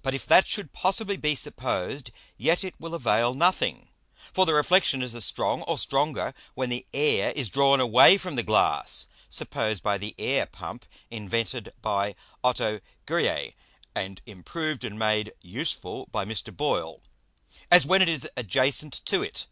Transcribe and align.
But 0.00 0.14
if 0.14 0.24
that 0.24 0.48
should 0.48 0.72
possibly 0.72 1.18
be 1.18 1.34
supposed, 1.34 2.10
yet 2.38 2.64
it 2.64 2.74
will 2.80 2.94
avail 2.94 3.34
nothing; 3.34 3.90
for 4.32 4.46
the 4.46 4.54
Reflexion 4.54 5.02
is 5.02 5.14
as 5.14 5.26
strong 5.26 5.60
or 5.64 5.76
stronger 5.76 6.32
when 6.54 6.70
the 6.70 6.86
Air 6.94 7.32
is 7.32 7.50
drawn 7.50 7.78
away 7.78 8.16
from 8.16 8.36
the 8.36 8.42
Glass, 8.42 9.08
(suppose 9.28 9.78
by 9.78 9.98
the 9.98 10.14
Air 10.18 10.46
Pump 10.46 10.86
invented 11.10 11.70
by 11.82 12.14
Otto 12.42 12.80
Gueriet, 13.04 13.52
and 13.94 14.22
improved 14.24 14.84
and 14.84 14.98
made 14.98 15.34
useful 15.42 16.06
by 16.10 16.24
Mr. 16.24 16.50
Boyle) 16.56 17.02
as 17.70 17.84
when 17.84 18.00
it 18.00 18.08
is 18.08 18.26
adjacent 18.38 19.02
to 19.04 19.20
it. 19.22 19.48